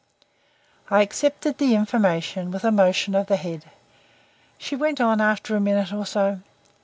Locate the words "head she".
3.35-4.75